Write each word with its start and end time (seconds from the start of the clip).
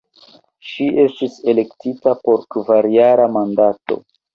Ŝi 0.69 0.87
estis 1.03 1.37
elektita 1.55 2.17
por 2.25 2.45
kvarjara 2.59 3.33
mandato. 3.41 4.07